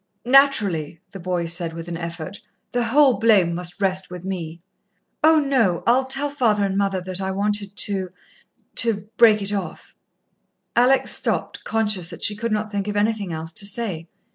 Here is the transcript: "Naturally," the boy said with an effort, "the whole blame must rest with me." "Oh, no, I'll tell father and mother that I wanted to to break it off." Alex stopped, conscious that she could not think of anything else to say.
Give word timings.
"Naturally," 0.25 0.99
the 1.11 1.19
boy 1.19 1.45
said 1.45 1.73
with 1.73 1.87
an 1.87 1.95
effort, 1.95 2.41
"the 2.71 2.85
whole 2.85 3.19
blame 3.19 3.53
must 3.53 3.79
rest 3.79 4.09
with 4.09 4.25
me." 4.25 4.59
"Oh, 5.23 5.39
no, 5.39 5.83
I'll 5.85 6.05
tell 6.05 6.27
father 6.27 6.65
and 6.65 6.75
mother 6.75 7.01
that 7.01 7.21
I 7.21 7.29
wanted 7.29 7.75
to 7.77 8.09
to 8.77 9.07
break 9.17 9.43
it 9.43 9.53
off." 9.53 9.93
Alex 10.75 11.11
stopped, 11.11 11.63
conscious 11.63 12.09
that 12.09 12.23
she 12.23 12.35
could 12.35 12.51
not 12.51 12.71
think 12.71 12.87
of 12.87 12.97
anything 12.97 13.31
else 13.31 13.53
to 13.53 13.67
say. 13.67 14.07